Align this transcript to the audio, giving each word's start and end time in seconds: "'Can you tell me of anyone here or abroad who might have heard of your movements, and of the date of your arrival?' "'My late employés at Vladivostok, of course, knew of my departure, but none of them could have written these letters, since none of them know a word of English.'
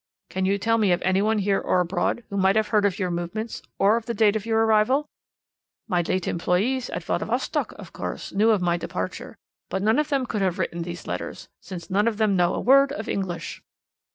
"'Can 0.29 0.45
you 0.45 0.57
tell 0.57 0.79
me 0.79 0.91
of 0.91 0.99
anyone 1.03 1.37
here 1.37 1.59
or 1.59 1.79
abroad 1.79 2.23
who 2.31 2.35
might 2.37 2.55
have 2.55 2.69
heard 2.69 2.85
of 2.85 2.97
your 2.97 3.11
movements, 3.11 3.61
and 3.79 3.97
of 3.97 4.07
the 4.07 4.15
date 4.15 4.35
of 4.35 4.47
your 4.47 4.65
arrival?' 4.65 5.07
"'My 5.87 6.01
late 6.01 6.23
employés 6.23 6.89
at 6.91 7.03
Vladivostok, 7.03 7.73
of 7.73 7.93
course, 7.93 8.31
knew 8.33 8.49
of 8.49 8.63
my 8.63 8.77
departure, 8.77 9.37
but 9.69 9.83
none 9.83 9.99
of 9.99 10.09
them 10.09 10.25
could 10.25 10.41
have 10.41 10.57
written 10.57 10.81
these 10.81 11.05
letters, 11.05 11.49
since 11.59 11.91
none 11.91 12.07
of 12.07 12.17
them 12.17 12.35
know 12.35 12.55
a 12.55 12.59
word 12.59 12.91
of 12.91 13.07
English.' 13.07 13.61